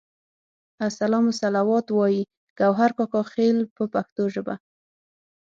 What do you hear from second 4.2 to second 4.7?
ژبه.